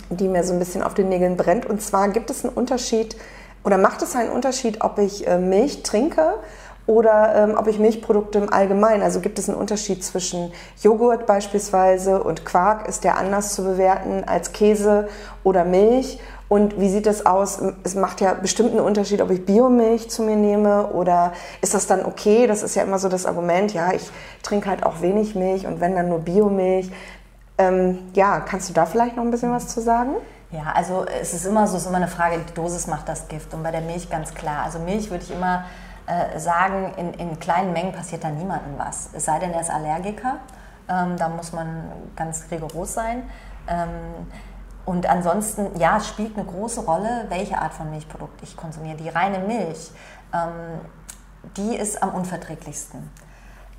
[0.10, 1.65] die mir so ein bisschen auf den Nägeln brennt.
[1.65, 3.15] Und zwar gibt es einen Unterschied
[3.63, 6.36] oder macht es einen Unterschied, ob ich äh, Milch trinke
[6.89, 12.23] oder ähm, ob ich Milchprodukte im Allgemeinen, also gibt es einen Unterschied zwischen Joghurt beispielsweise
[12.23, 15.08] und Quark, ist der anders zu bewerten als Käse
[15.43, 16.19] oder Milch?
[16.47, 17.60] Und wie sieht das aus?
[17.84, 21.86] Es macht ja bestimmt einen Unterschied, ob ich Biomilch zu mir nehme oder ist das
[21.86, 22.47] dann okay?
[22.47, 24.10] Das ist ja immer so das Argument, ja, ich
[24.41, 26.89] trinke halt auch wenig Milch und wenn dann nur Biomilch.
[27.60, 30.15] Ähm, ja, kannst du da vielleicht noch ein bisschen was zu sagen?
[30.50, 33.28] Ja, also es ist immer so, es ist immer eine Frage, die Dosis macht das
[33.28, 33.54] Gift.
[33.54, 34.63] Und bei der Milch ganz klar.
[34.63, 35.65] Also Milch würde ich immer
[36.08, 39.10] äh, sagen, in, in kleinen Mengen passiert da niemandem was.
[39.13, 40.38] Es sei denn, er ist Allergiker.
[40.88, 41.84] Ähm, da muss man
[42.15, 43.24] ganz rigoros sein.
[43.67, 43.89] Ähm,
[44.86, 48.95] und ansonsten, ja, es spielt eine große Rolle, welche Art von Milchprodukt ich konsumiere.
[48.95, 49.91] Die reine Milch,
[50.34, 50.80] ähm,
[51.58, 53.08] die ist am unverträglichsten.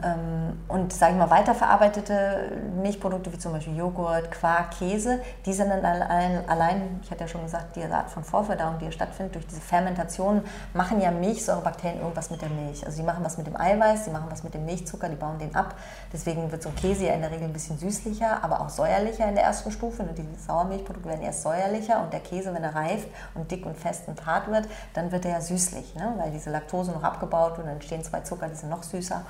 [0.03, 5.69] Ähm, und sage ich mal, weiterverarbeitete Milchprodukte wie zum Beispiel Joghurt, Quark, Käse, die sind
[5.69, 9.35] dann allein, allein ich hatte ja schon gesagt, die Art von Vorverdauung, die hier stattfindet,
[9.35, 10.43] durch diese Fermentation,
[10.75, 12.85] machen ja Milchsäurebakterien irgendwas mit der Milch.
[12.85, 15.39] Also die machen was mit dem Eiweiß, die machen was mit dem Milchzucker, die bauen
[15.39, 15.75] den ab.
[16.13, 19.29] Deswegen wird so ein Käse ja in der Regel ein bisschen süßlicher, aber auch säuerlicher
[19.29, 20.05] in der ersten Stufe.
[20.05, 24.05] Die Sauermilchprodukte werden erst säuerlicher und der Käse, wenn er reift und dick und fest
[24.07, 26.15] und hart wird, dann wird er ja süßlich, ne?
[26.17, 29.23] weil diese Laktose noch abgebaut und dann entstehen zwei Zucker, die sind noch süßer.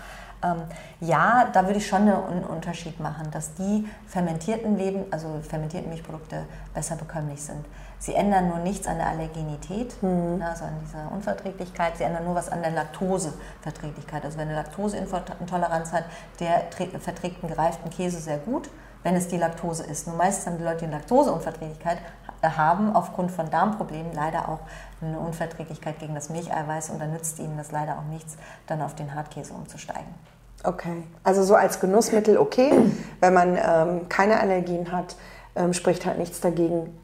[0.42, 0.62] Ähm,
[1.00, 6.44] ja, da würde ich schon einen Unterschied machen, dass die fermentierten Leben, also fermentierten Milchprodukte
[6.74, 7.64] besser bekömmlich sind.
[7.98, 10.42] Sie ändern nur nichts an der Allergenität, mhm.
[10.42, 11.98] also an dieser Unverträglichkeit.
[11.98, 14.24] Sie ändern nur was an der Laktoseverträglichkeit.
[14.24, 16.04] Also wer eine Laktoseintoleranz hat,
[16.40, 16.64] der
[16.98, 18.70] verträgt einen gereiften Käse sehr gut,
[19.02, 20.06] wenn es die Laktose ist.
[20.06, 21.98] Nur meistens haben die Leute, die eine Laktoseunverträglichkeit
[22.42, 24.60] haben, aufgrund von Darmproblemen leider auch
[25.00, 28.94] eine Unverträglichkeit gegen das Milcheiweiß und dann nützt ihnen das leider auch nichts, dann auf
[28.94, 30.14] den Hartkäse umzusteigen.
[30.62, 32.72] Okay, also so als Genussmittel okay,
[33.20, 35.16] wenn man ähm, keine Allergien hat,
[35.56, 36.98] ähm, spricht halt nichts dagegen,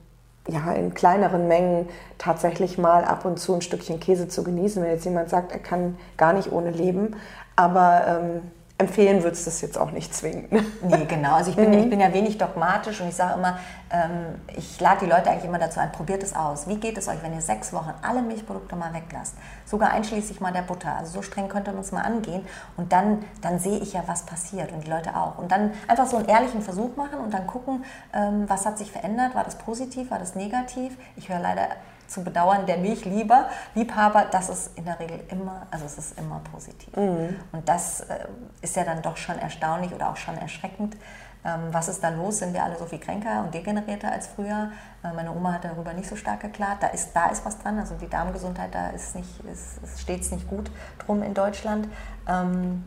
[0.49, 4.83] ja, in kleineren Mengen tatsächlich mal ab und zu ein Stückchen Käse zu genießen.
[4.83, 7.16] Wenn jetzt jemand sagt, er kann gar nicht ohne leben,
[7.57, 8.42] aber ähm,
[8.79, 10.49] empfehlen würdest du das jetzt auch nicht zwingen.
[10.83, 11.35] Nee, genau.
[11.35, 11.79] Also ich bin, mhm.
[11.79, 13.59] ich bin ja wenig dogmatisch und ich sage immer,
[13.91, 16.69] ähm, ich lade die Leute eigentlich immer dazu ein, probiert es aus.
[16.69, 19.35] Wie geht es euch, wenn ihr sechs Wochen alle Milchprodukte mal weglasst?
[19.65, 20.95] Sogar einschließlich mal der Butter.
[20.95, 22.45] Also so streng könnte man es mal angehen.
[22.77, 25.39] Und dann, dann sehe ich ja, was passiert und die Leute auch.
[25.39, 28.93] Und dann einfach so einen ehrlichen Versuch machen und dann gucken, ähm, was hat sich
[28.93, 29.35] verändert.
[29.35, 30.97] War das positiv, war das negativ?
[31.17, 31.69] Ich höre leider
[32.07, 36.40] zu bedauern, der Milchlieber, Liebhaber, das ist in der Regel immer, also es ist immer
[36.53, 36.95] positiv.
[36.97, 37.37] Mhm.
[37.53, 38.27] Und das äh,
[38.62, 40.97] ist ja dann doch schon erstaunlich oder auch schon erschreckend.
[41.45, 42.38] Ähm, was ist da los?
[42.38, 44.71] Sind wir alle so viel kränker und degenerierter als früher?
[45.05, 46.83] Äh, meine Oma hat darüber nicht so stark geklagt.
[46.83, 47.79] Da ist, da ist was dran.
[47.79, 51.88] Also die Darmgesundheit, da ist nicht, ist, ist stets nicht gut drum in Deutschland.
[52.29, 52.85] Ähm,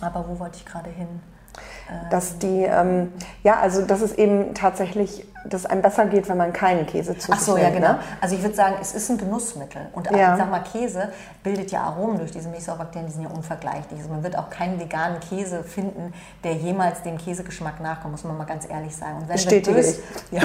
[0.00, 1.20] aber wo wollte ich gerade hin?
[2.10, 3.12] Dass die, ähm,
[3.44, 7.32] ja, also dass es eben tatsächlich, dass einem besser geht, wenn man keinen Käse zu
[7.32, 7.92] Ach so, ja, genau.
[7.92, 7.98] Ne?
[8.20, 9.82] Also ich würde sagen, es ist ein Genussmittel.
[9.92, 10.32] Und ja.
[10.32, 11.10] ich sag mal, Käse
[11.42, 14.00] bildet ja Aromen durch diese Milchsäurebakterien, die sind ja unvergleichlich.
[14.00, 18.36] Also man wird auch keinen veganen Käse finden, der jemals dem Käsegeschmack nachkommt, muss man
[18.36, 19.16] mal ganz ehrlich sagen.
[19.16, 20.42] Und wenn Bestätige bös, ja,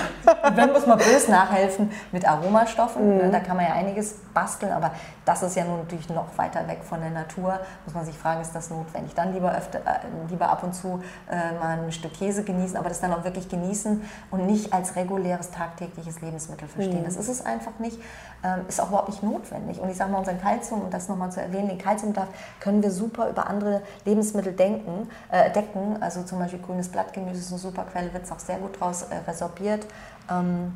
[0.56, 3.20] wenn muss man bös nachhelfen mit Aromastoffen, mhm.
[3.20, 4.92] Ne, da kann man ja einiges basteln, aber
[5.26, 7.60] das ist ja nun natürlich noch weiter weg von der Natur.
[7.86, 9.14] Muss man sich fragen, ist das notwendig?
[9.14, 12.90] Dann lieber, öfter, äh, lieber ab und zu äh, mal ein Stück Käse genießen, aber
[12.90, 17.02] das dann auch wirklich genießen und nicht als reguläres tagtägliches Lebensmittel verstehen.
[17.02, 17.06] Mhm.
[17.06, 18.00] Das ist es einfach nicht,
[18.44, 19.80] ähm, ist auch überhaupt nicht notwendig.
[19.80, 22.92] Und ich sage mal, unseren Kalzium, um das nochmal zu erwähnen, den Kalziumbedarf können wir
[22.92, 26.02] super über andere Lebensmittel denken, äh, decken.
[26.02, 29.04] Also zum Beispiel grünes Blattgemüse ist eine super Quelle, wird es auch sehr gut daraus
[29.04, 29.86] äh, resorbiert.
[30.30, 30.74] Ähm,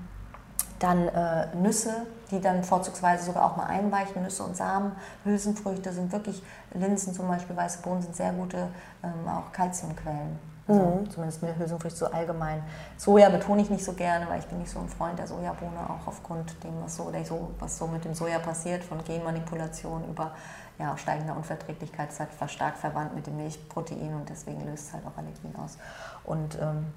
[0.79, 4.21] dann äh, Nüsse, die dann vorzugsweise sogar auch mal einweichen.
[4.21, 4.91] Nüsse und Samen,
[5.23, 8.67] Hülsenfrüchte sind wirklich, Linsen zum Beispiel, weiße Bohnen sind sehr gute
[9.01, 10.52] ähm, auch Kalziumquellen.
[10.67, 11.09] Also mhm.
[11.09, 12.63] Zumindest mit Hülsenfrüchte so allgemein.
[12.97, 15.89] Soja betone ich nicht so gerne, weil ich bin nicht so ein Freund der Sojabohne,
[15.89, 20.07] auch aufgrund dem, was so, oder so, was so mit dem Soja passiert, von Genmanipulation
[20.09, 20.31] über
[20.79, 25.05] ja, steigender Unverträglichkeit, ist halt stark verwandt mit dem Milchprotein und deswegen löst es halt
[25.05, 25.77] auch Allergien aus.
[26.23, 26.87] Und ähm,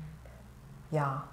[0.90, 1.24] ja,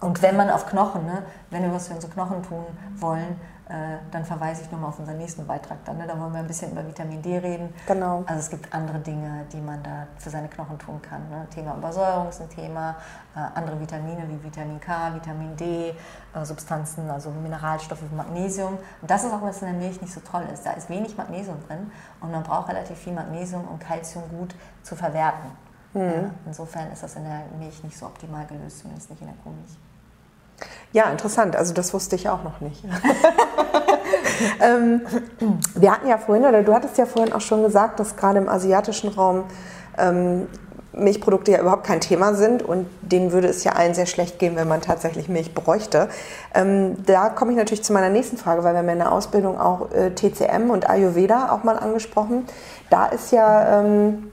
[0.00, 2.64] und wenn man auf Knochen, ne, wenn wir was für unsere Knochen tun
[2.96, 5.84] wollen, dann verweise ich nochmal auf unseren nächsten Beitrag.
[5.84, 6.06] Dann, ne?
[6.06, 7.74] Da wollen wir ein bisschen über Vitamin D reden.
[7.86, 8.22] Genau.
[8.26, 11.28] Also es gibt andere Dinge, die man da für seine Knochen tun kann.
[11.28, 11.46] Ne?
[11.52, 12.96] Thema Übersäuerung ist ein Thema,
[13.34, 18.78] äh, andere Vitamine wie Vitamin K, Vitamin D, äh, Substanzen, also Mineralstoffe wie Magnesium.
[19.02, 20.64] Und das ist auch, was in der Milch nicht so toll ist.
[20.64, 24.94] Da ist wenig Magnesium drin und man braucht relativ viel Magnesium, um Kalzium gut zu
[24.94, 25.50] verwerten.
[25.92, 26.00] Mhm.
[26.00, 29.36] Ja, insofern ist das in der Milch nicht so optimal gelöst, zumindest nicht in der
[29.42, 29.76] Kuhmilch.
[30.92, 31.56] Ja, interessant.
[31.56, 32.82] Also das wusste ich auch noch nicht.
[34.60, 35.02] ähm,
[35.74, 38.48] wir hatten ja vorhin, oder du hattest ja vorhin auch schon gesagt, dass gerade im
[38.48, 39.44] asiatischen Raum
[39.98, 40.46] ähm,
[40.96, 44.56] Milchprodukte ja überhaupt kein Thema sind und denen würde es ja allen sehr schlecht gehen,
[44.56, 46.08] wenn man tatsächlich Milch bräuchte.
[46.54, 49.60] Ähm, da komme ich natürlich zu meiner nächsten Frage, weil wir haben in der Ausbildung
[49.60, 52.46] auch äh, TCM und Ayurveda auch mal angesprochen.
[52.88, 54.32] Da ist ja ähm,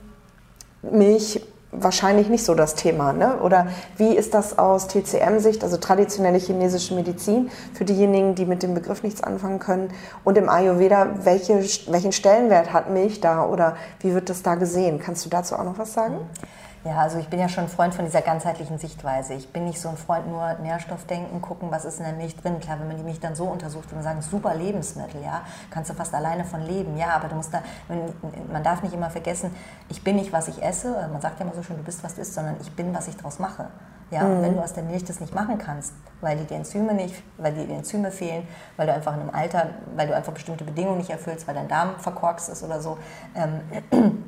[0.82, 1.42] Milch
[1.76, 3.12] wahrscheinlich nicht so das Thema.
[3.12, 3.38] Ne?
[3.40, 8.74] Oder wie ist das aus TCM-Sicht, also traditionelle chinesische Medizin, für diejenigen, die mit dem
[8.74, 9.90] Begriff nichts anfangen können?
[10.24, 14.98] Und im Ayurveda, welche, welchen Stellenwert hat Milch da oder wie wird das da gesehen?
[14.98, 16.14] Kannst du dazu auch noch was sagen?
[16.14, 16.63] Mhm.
[16.84, 19.32] Ja, also ich bin ja schon ein Freund von dieser ganzheitlichen Sichtweise.
[19.32, 22.60] Ich bin nicht so ein Freund nur Nährstoffdenken, gucken, was ist in der Milch drin.
[22.60, 25.94] Klar, wenn man die Milch dann so untersucht, man sagen, super Lebensmittel, ja, kannst du
[25.94, 26.98] fast alleine von leben.
[26.98, 27.62] Ja, aber du musst da,
[28.52, 29.50] man darf nicht immer vergessen,
[29.88, 31.08] ich bin nicht, was ich esse.
[31.10, 33.08] Man sagt ja immer so schön, du bist, was du isst, sondern ich bin, was
[33.08, 33.68] ich daraus mache.
[34.10, 34.36] Ja, mhm.
[34.36, 37.14] und wenn du aus der Milch das nicht machen kannst, weil die, die Enzyme nicht,
[37.38, 40.64] weil dir die Enzyme fehlen, weil du einfach in einem Alter, weil du einfach bestimmte
[40.64, 42.98] Bedingungen nicht erfüllst, weil dein Darm verkorkst ist oder so,
[43.34, 44.23] ähm,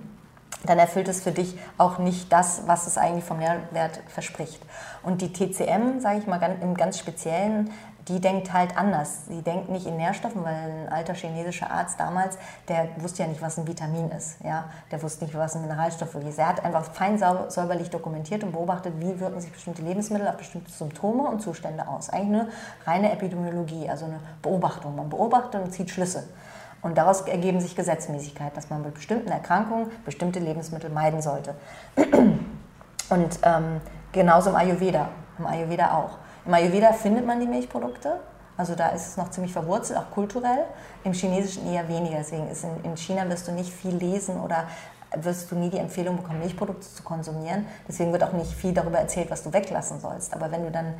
[0.64, 4.60] dann erfüllt es für dich auch nicht das, was es eigentlich vom Nährwert verspricht.
[5.02, 7.70] Und die TCM, sage ich mal im ganz Speziellen,
[8.08, 9.26] die denkt halt anders.
[9.26, 13.42] Sie denkt nicht in Nährstoffen, weil ein alter chinesischer Arzt damals, der wusste ja nicht,
[13.42, 14.36] was ein Vitamin ist.
[14.44, 14.70] Ja?
[14.92, 16.38] Der wusste nicht, was ein Mineralstoff ist.
[16.38, 20.70] Er hat einfach fein säuberlich dokumentiert und beobachtet, wie wirken sich bestimmte Lebensmittel auf bestimmte
[20.70, 22.08] Symptome und Zustände aus.
[22.10, 22.48] Eigentlich eine
[22.86, 24.94] reine Epidemiologie, also eine Beobachtung.
[24.94, 26.28] Man beobachtet und zieht Schlüsse.
[26.82, 31.54] Und daraus ergeben sich Gesetzmäßigkeiten, dass man bei bestimmten Erkrankungen bestimmte Lebensmittel meiden sollte.
[31.96, 33.80] Und ähm,
[34.12, 35.08] genauso im Ayurveda,
[35.38, 36.18] im Ayurveda auch.
[36.44, 38.20] Im Ayurveda findet man die Milchprodukte,
[38.56, 40.64] also da ist es noch ziemlich verwurzelt, auch kulturell.
[41.04, 42.18] Im Chinesischen eher weniger.
[42.18, 44.64] Deswegen ist in, in China wirst du nicht viel lesen oder
[45.14, 47.66] wirst du nie die Empfehlung bekommen, Milchprodukte zu konsumieren.
[47.88, 50.34] Deswegen wird auch nicht viel darüber erzählt, was du weglassen sollst.
[50.34, 50.94] Aber wenn du dann,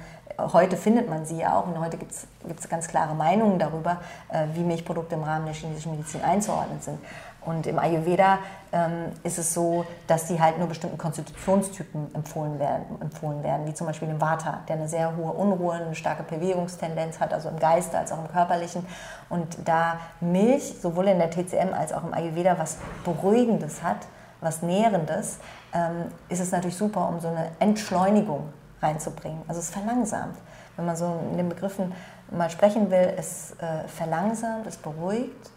[0.52, 4.46] heute findet man sie ja auch und heute gibt es ganz klare Meinungen darüber, äh,
[4.54, 6.98] wie Milchprodukte im Rahmen der chinesischen Medizin einzuordnen sind.
[7.46, 8.40] Und im Ayurveda
[8.72, 13.74] ähm, ist es so, dass die halt nur bestimmten Konstitutionstypen empfohlen werden, empfohlen werden, wie
[13.74, 17.58] zum Beispiel im Vata, der eine sehr hohe Unruhe, eine starke Bewegungstendenz hat, also im
[17.58, 18.84] Geiste als auch im körperlichen.
[19.28, 24.08] Und da Milch sowohl in der TCM als auch im Ayurveda was Beruhigendes hat,
[24.40, 25.38] was Nährendes,
[25.72, 29.42] ähm, ist es natürlich super, um so eine Entschleunigung reinzubringen.
[29.46, 30.36] Also es verlangsamt.
[30.74, 31.92] Wenn man so in den Begriffen
[32.30, 35.50] mal sprechen will, es äh, verlangsamt, es beruhigt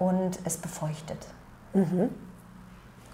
[0.00, 1.24] und es befeuchtet.
[1.74, 2.10] Mhm.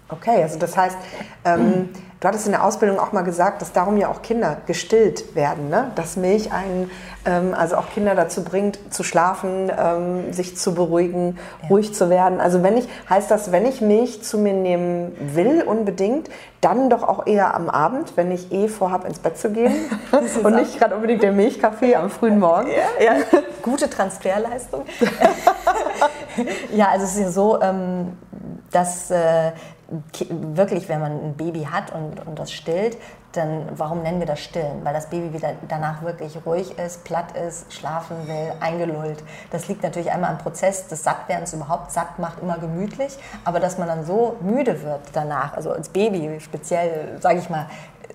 [0.09, 0.97] Okay, also das heißt,
[1.43, 1.89] ähm,
[2.21, 5.67] du hattest in der Ausbildung auch mal gesagt, dass darum ja auch Kinder gestillt werden,
[5.67, 5.91] ne?
[5.95, 6.89] dass Milch einen,
[7.25, 11.67] ähm, also auch Kinder dazu bringt, zu schlafen, ähm, sich zu beruhigen, ja.
[11.67, 12.39] ruhig zu werden.
[12.39, 16.29] Also wenn ich, heißt das, wenn ich Milch zu mir nehmen will unbedingt,
[16.61, 19.75] dann doch auch eher am Abend, wenn ich eh vorhabe, ins Bett zu gehen
[20.43, 22.69] und nicht gerade unbedingt den Milchkaffee am frühen Morgen.
[22.69, 23.23] Ja, ja.
[23.61, 24.85] Gute Transferleistung.
[26.73, 28.13] ja, also es ist ja so, ähm,
[28.71, 29.51] dass äh,
[30.29, 32.97] wirklich, wenn man ein Baby hat und, und das stillt,
[33.31, 34.83] dann warum nennen wir das Stillen?
[34.83, 39.23] Weil das Baby wieder danach wirklich ruhig ist, platt ist, schlafen will, eingelullt.
[39.51, 41.91] Das liegt natürlich einmal am Prozess des Sattwerdens überhaupt.
[41.91, 46.39] Satt macht immer gemütlich, aber dass man dann so müde wird danach, also als Baby
[46.39, 47.67] speziell, sage ich mal,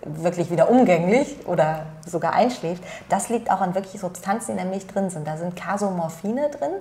[0.05, 4.67] wirklich wieder umgänglich oder sogar einschläft, das liegt auch an wirklich Substanzen, die in der
[4.67, 5.27] Milch drin sind.
[5.27, 6.73] Da sind Casomorphine drin,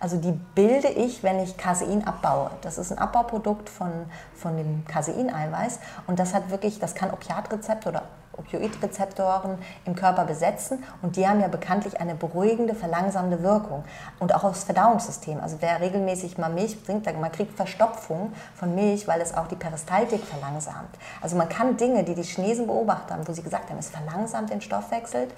[0.00, 2.50] also die bilde ich, wenn ich Casein abbaue.
[2.62, 3.90] Das ist ein Abbauprodukt von,
[4.34, 8.02] von dem Caseineiweiß und das hat wirklich, das kann Opiatrezepte oder
[8.36, 13.84] Opioidrezeptoren im Körper besetzen und die haben ja bekanntlich eine beruhigende, verlangsamende Wirkung
[14.18, 15.40] und auch aufs Verdauungssystem.
[15.40, 19.56] Also wer regelmäßig mal Milch trinkt, man kriegt Verstopfung von Milch, weil es auch die
[19.56, 20.96] Peristaltik verlangsamt.
[21.20, 24.50] Also man kann Dinge, die die Chinesen beobachtet haben, wo sie gesagt haben, es verlangsamt
[24.50, 25.28] den Stoffwechsel,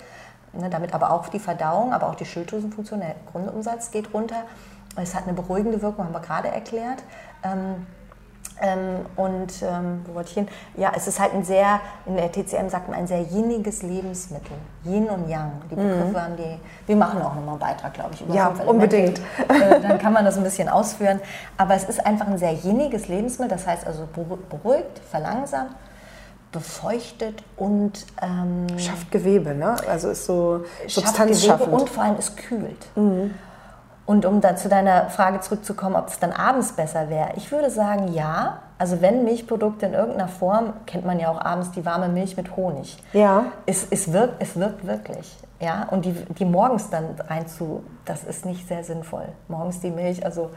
[0.52, 4.42] ne, damit aber auch die Verdauung, aber auch die Schilddrüsenfunktion, der Grundumsatz geht runter.
[4.96, 7.02] Es hat eine beruhigende Wirkung, haben wir gerade erklärt.
[7.44, 7.86] Ähm,
[8.60, 10.48] ähm, und ähm, wo wollte ich hin?
[10.76, 14.56] Ja, es ist halt ein sehr, in der TCM sagt man, ein sehr yiniges Lebensmittel.
[14.84, 15.52] Yin und Yang.
[15.70, 15.88] Die mhm.
[15.88, 16.20] Begriffe mhm.
[16.20, 16.58] haben die.
[16.86, 19.20] Wir machen auch nochmal einen Beitrag, glaube ich, über Ja, unbedingt.
[19.48, 21.20] Äh, dann kann man das ein bisschen ausführen.
[21.56, 24.08] Aber es ist einfach ein sehr yiniges Lebensmittel, das heißt also
[24.50, 25.70] beruhigt, verlangsamt,
[26.52, 29.76] befeuchtet und ähm, schafft Gewebe, ne?
[29.88, 32.86] Also ist so substanzschaffend und vor allem es kühlt.
[32.96, 33.34] Mhm.
[34.08, 37.68] Und um dann zu deiner Frage zurückzukommen, ob es dann abends besser wäre, ich würde
[37.68, 38.62] sagen ja.
[38.78, 42.56] Also wenn Milchprodukte in irgendeiner Form, kennt man ja auch abends die warme Milch mit
[42.56, 42.96] Honig.
[43.12, 43.44] Ja.
[43.66, 45.36] Es, es, wirkt, es wirkt wirklich.
[45.60, 45.88] Ja?
[45.90, 49.28] Und die, die morgens dann reinzu, das ist nicht sehr sinnvoll.
[49.46, 50.52] Morgens die Milch, also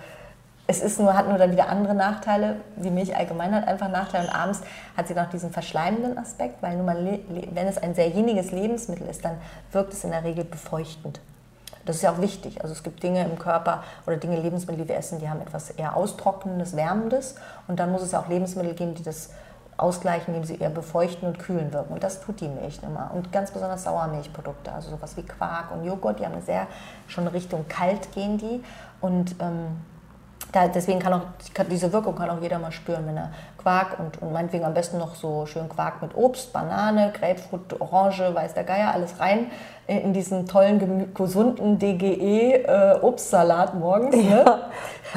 [0.66, 2.56] es ist nur, hat nur dann wieder andere Nachteile.
[2.78, 4.62] Die Milch allgemein hat einfach Nachteile und abends
[4.96, 7.20] hat sie noch diesen verschleimenden Aspekt, weil nur mal,
[7.52, 9.34] wenn es ein sehr jeniges Lebensmittel ist, dann
[9.74, 11.20] wirkt es in der Regel befeuchtend.
[11.86, 12.62] Das ist ja auch wichtig.
[12.62, 15.72] Also es gibt Dinge im Körper oder Dinge, Lebensmittel, die wir essen, die haben etwas
[15.72, 17.36] eher Austrocknendes, Wärmendes.
[17.68, 19.32] Und dann muss es ja auch Lebensmittel geben, die das
[19.78, 21.94] ausgleichen, indem sie eher befeuchten und kühlen wirken.
[21.94, 23.12] Und das tut die Milch immer.
[23.14, 26.68] Und ganz besonders Sauermilchprodukte, also sowas wie Quark und Joghurt, die haben eine sehr,
[27.08, 28.64] schon Richtung kalt gehen die.
[29.02, 29.82] Und ähm,
[30.52, 31.22] da, deswegen kann auch
[31.70, 34.98] diese Wirkung kann auch jeder mal spüren, wenn er Quark und, und meinetwegen am besten
[34.98, 39.52] noch so schön Quark mit Obst, Banane, Grapefruit, Orange, weiß der Geier, alles rein
[39.88, 44.16] in diesen tollen, gesunden DGE-Obstsalat äh, morgens.
[44.16, 44.46] Ne?
[44.46, 44.70] Ja.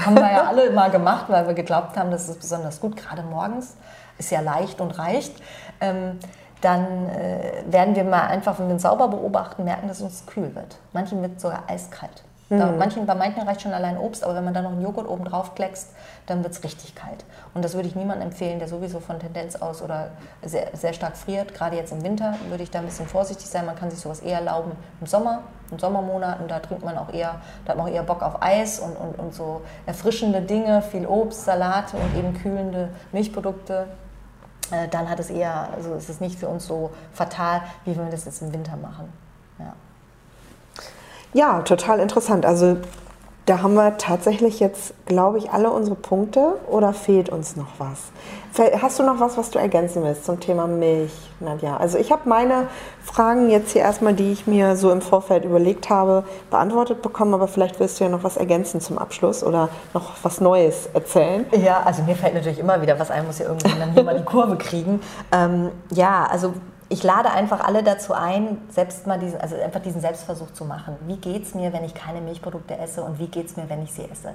[0.05, 3.23] Haben wir ja alle mal gemacht, weil wir geglaubt haben, das ist besonders gut, gerade
[3.23, 3.77] morgens.
[4.18, 5.35] Ist ja leicht und reicht.
[5.81, 6.18] Ähm,
[6.61, 10.27] dann äh, werden wir mal einfach, wenn wir uns sauber beobachten, merken, dass es uns
[10.27, 10.79] kühl wird.
[10.92, 12.25] Manchen wird sogar eiskalt.
[12.59, 12.79] Da, mhm.
[12.79, 15.25] manchen, bei manchen reicht schon allein Obst, aber wenn man da noch einen Joghurt oben
[15.25, 15.90] drauf kleckst,
[16.27, 17.25] dann wird es richtig kalt.
[17.55, 20.11] Und das würde ich niemandem empfehlen, der sowieso von Tendenz aus oder
[20.43, 21.55] sehr, sehr stark friert.
[21.55, 23.67] Gerade jetzt im Winter würde ich da ein bisschen vorsichtig sein.
[23.67, 26.49] Man kann sich sowas eher erlauben im Sommer, in Sommermonaten.
[26.49, 29.19] Da trinkt man auch eher, da hat man auch eher Bock auf Eis und, und,
[29.19, 33.87] und so erfrischende Dinge, viel Obst, Salate und eben kühlende Milchprodukte.
[34.71, 38.05] Äh, dann hat es eher, also ist es nicht für uns so fatal, wie wenn
[38.05, 39.12] wir das jetzt im Winter machen.
[39.59, 39.75] Ja.
[41.35, 42.47] Ja, total interessant.
[42.47, 42.79] Also
[43.47, 47.99] Da haben wir tatsächlich jetzt, glaube ich, alle unsere Punkte oder fehlt uns noch was?
[48.81, 51.77] Hast du noch was, was du ergänzen willst zum Thema Milch, Nadja?
[51.77, 52.68] Also ich habe meine
[53.03, 57.47] Fragen jetzt hier erstmal, die ich mir so im Vorfeld überlegt habe, beantwortet bekommen, aber
[57.47, 61.44] vielleicht willst du ja noch was ergänzen zum Abschluss oder noch was Neues erzählen.
[61.62, 64.16] Ja, also mir fällt natürlich immer wieder was ein, muss ja irgendwie dann hier mal
[64.16, 65.03] die Kurve kriegen.
[65.33, 66.55] Ähm, ja, also
[66.95, 70.95] ich lade einfach alle dazu ein, selbst mal diesen, also einfach diesen Selbstversuch zu machen.
[71.09, 73.83] Wie geht es mir, wenn ich keine Milchprodukte esse und wie geht es mir, wenn
[73.83, 74.33] ich sie esse?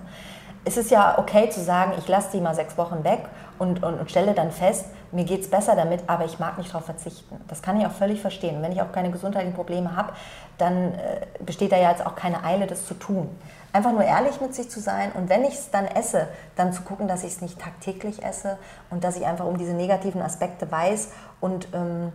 [0.65, 3.22] Es ist ja okay zu sagen, ich lasse die mal sechs Wochen weg
[3.60, 6.72] und, und, und stelle dann fest, mir geht es besser damit, aber ich mag nicht
[6.72, 7.39] darauf verzichten.
[7.48, 8.58] Das kann ich auch völlig verstehen.
[8.58, 10.12] Und wenn ich auch keine gesundheitlichen Probleme habe,
[10.58, 13.30] dann äh, besteht da ja jetzt auch keine Eile, das zu tun.
[13.72, 16.82] Einfach nur ehrlich mit sich zu sein und wenn ich es dann esse, dann zu
[16.82, 18.58] gucken, dass ich es nicht tagtäglich esse
[18.89, 22.12] und dass ich einfach um diese negativen Aspekte weiß und ähm,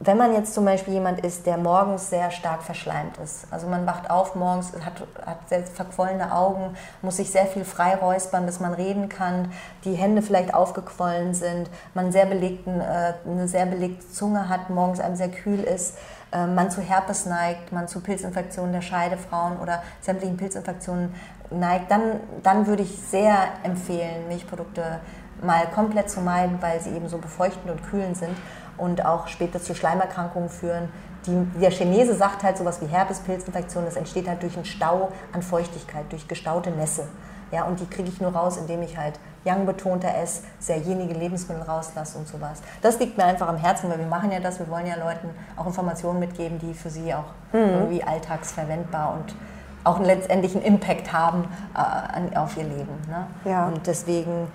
[0.00, 3.84] wenn man jetzt zum Beispiel jemand ist, der morgens sehr stark verschleimt ist, also man
[3.84, 8.74] wacht auf morgens, hat, hat sehr verquollene Augen, muss sich sehr viel freiräuspern, bis man
[8.74, 9.50] reden kann,
[9.84, 15.00] die Hände vielleicht aufgequollen sind, man sehr belegten, äh, eine sehr belegte Zunge hat, morgens
[15.00, 15.98] einem sehr kühl ist,
[16.30, 21.12] äh, man zu Herpes neigt, man zu Pilzinfektionen der Scheidefrauen oder sämtlichen Pilzinfektionen
[21.50, 23.34] neigt, dann, dann würde ich sehr
[23.64, 25.00] empfehlen, Milchprodukte
[25.42, 28.36] mal komplett zu meiden, weil sie eben so befeuchtend und kühlend sind
[28.78, 30.88] und auch später zu Schleimerkrankungen führen.
[31.26, 35.42] Die, der Chinese sagt halt sowas wie Herpespilzinfektion, das entsteht halt durch einen Stau an
[35.42, 37.04] Feuchtigkeit, durch gestaute Nässe.
[37.50, 41.62] Ja, und die kriege ich nur raus, indem ich halt young-betonter esse, sehr jenige Lebensmittel
[41.62, 42.60] rauslasse und sowas.
[42.82, 45.30] Das liegt mir einfach am Herzen, weil wir machen ja das, wir wollen ja Leuten
[45.56, 47.60] auch Informationen mitgeben, die für sie auch mhm.
[47.60, 49.34] irgendwie alltagsverwendbar und
[49.84, 52.92] auch letztendlich einen Impact haben äh, auf ihr Leben.
[53.08, 53.26] Ne?
[53.50, 53.68] Ja.
[53.68, 54.48] Und deswegen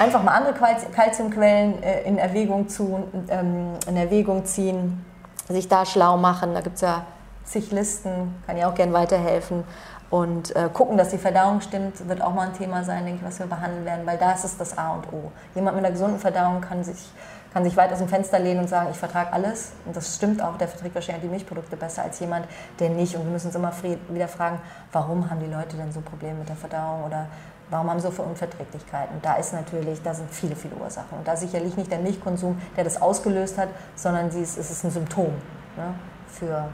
[0.00, 0.54] einfach mal andere
[0.92, 5.04] Kalziumquellen äh, in, Erwägung zu, ähm, in Erwägung ziehen,
[5.48, 6.54] sich da schlau machen.
[6.54, 7.04] Da gibt es ja
[7.44, 9.64] zig Listen, kann ich auch gerne weiterhelfen.
[10.08, 13.26] Und äh, gucken, dass die Verdauung stimmt, wird auch mal ein Thema sein, denke ich,
[13.26, 15.30] was wir behandeln werden, weil das ist das A und O.
[15.54, 17.12] Jemand mit einer gesunden Verdauung kann sich,
[17.52, 19.72] kann sich weit aus dem Fenster lehnen und sagen, ich vertrage alles.
[19.84, 22.46] Und das stimmt auch, der verträgt wahrscheinlich die Milchprodukte besser als jemand,
[22.80, 23.14] der nicht.
[23.14, 23.72] Und wir müssen uns immer
[24.08, 24.58] wieder fragen,
[24.90, 27.26] warum haben die Leute denn so Probleme mit der Verdauung oder
[27.70, 29.22] Warum haben sie so viele Unverträglichkeiten?
[29.22, 31.18] Da ist natürlich, da sind viele, viele Ursachen.
[31.18, 35.32] Und da sicherlich nicht der Milchkonsum, der das ausgelöst hat, sondern es ist ein Symptom
[35.76, 35.94] ne,
[36.26, 36.68] für,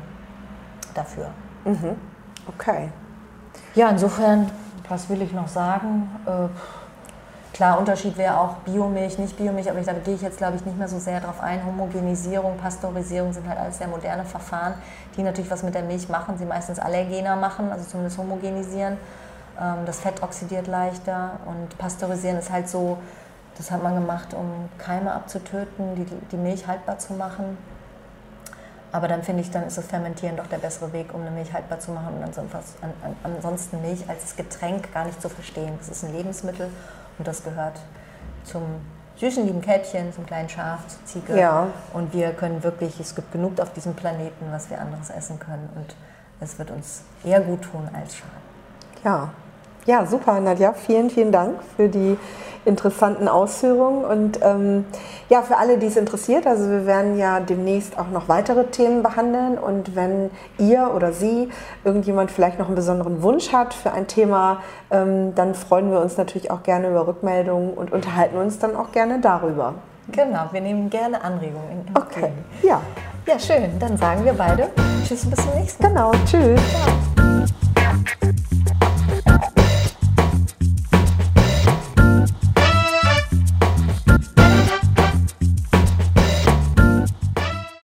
[0.95, 1.31] dafür.
[1.65, 1.97] Mhm.
[2.49, 2.89] Okay.
[3.75, 4.51] Ja, insofern,
[4.89, 6.09] was will ich noch sagen?
[6.25, 6.49] Äh,
[7.53, 10.79] klar, Unterschied wäre auch Biomilch, nicht Biomilch, aber da gehe ich jetzt, glaube ich, nicht
[10.79, 11.65] mehr so sehr drauf ein.
[11.67, 14.75] Homogenisierung, Pasteurisierung sind halt alles sehr moderne Verfahren,
[15.17, 18.97] die natürlich was mit der Milch machen, sie meistens allergener machen, also zumindest homogenisieren.
[19.61, 22.99] Ähm, das Fett oxidiert leichter und Pasteurisieren ist halt so,
[23.57, 27.57] das hat man gemacht, um Keime abzutöten, die, die Milch haltbar zu machen.
[28.93, 31.53] Aber dann finde ich, dann ist das Fermentieren doch der bessere Weg, um eine Milch
[31.53, 32.25] haltbar zu machen und
[33.23, 35.75] ansonsten Milch als Getränk gar nicht zu verstehen.
[35.79, 36.71] Das ist ein Lebensmittel
[37.19, 37.81] und das gehört
[38.45, 38.63] zum
[39.17, 41.39] süßen lieben Käppchen, zum kleinen Schaf, zur Ziege.
[41.39, 41.69] Ja.
[41.93, 45.69] Und wir können wirklich, es gibt genug auf diesem Planeten, was wir anderes essen können
[45.75, 45.95] und
[46.41, 48.47] es wird uns eher gut tun als schaden.
[49.05, 49.31] Ja,
[49.87, 50.73] ja, super, Nadja.
[50.73, 52.19] Vielen, vielen Dank für die
[52.67, 54.05] interessanten Ausführungen.
[54.05, 54.85] Und ähm,
[55.29, 59.03] ja, für alle, die es interessiert, also wir werden ja demnächst auch noch weitere Themen
[59.03, 59.57] behandeln.
[59.59, 61.49] Und wenn ihr oder Sie,
[61.85, 66.17] irgendjemand vielleicht noch einen besonderen Wunsch hat für ein Thema, ähm, dann freuen wir uns
[66.17, 69.75] natürlich auch gerne über Rückmeldungen und unterhalten uns dann auch gerne darüber.
[70.13, 71.85] Genau, wir nehmen gerne Anregungen.
[71.95, 72.81] Okay, ja.
[73.27, 73.77] Ja, schön.
[73.81, 74.69] Dann sagen wir beide
[75.05, 75.89] Tschüss, bis zum nächsten Mal.
[75.89, 76.61] Genau, tschüss.
[76.71, 77.16] Ciao.